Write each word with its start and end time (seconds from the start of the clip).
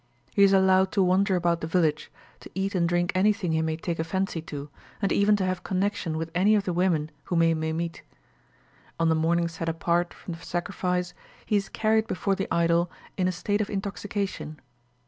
He 0.33 0.41
is 0.41 0.51
allowed 0.51 0.91
to 0.93 1.03
wander 1.03 1.35
about 1.35 1.61
the 1.61 1.67
village, 1.67 2.11
to 2.39 2.49
eat 2.55 2.73
and 2.73 2.89
drink 2.89 3.11
anything 3.13 3.51
he 3.51 3.61
may 3.61 3.77
take 3.77 3.99
a 3.99 4.03
fancy 4.03 4.41
to, 4.41 4.67
and 4.99 5.11
even 5.11 5.35
to 5.35 5.45
have 5.45 5.63
connection 5.63 6.17
with 6.17 6.31
any 6.33 6.55
of 6.55 6.63
the 6.65 6.73
women 6.73 7.11
whom 7.25 7.41
he 7.41 7.53
may 7.53 7.71
meet. 7.71 8.01
On 8.99 9.09
the 9.09 9.13
morning 9.13 9.47
set 9.47 9.69
apart 9.69 10.11
for 10.11 10.31
the 10.31 10.37
sacrifice, 10.39 11.13
he 11.45 11.55
is 11.55 11.69
carried 11.69 12.07
before 12.07 12.33
the 12.33 12.51
idol 12.51 12.89
in 13.15 13.27
a 13.27 13.31
state 13.31 13.61
of 13.61 13.69
intoxication. 13.69 14.59